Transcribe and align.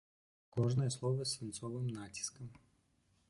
Кожнае 0.55 0.87
слова 0.95 1.21
з 1.27 1.27
свінцовым 1.33 1.85
націскам. 1.99 2.47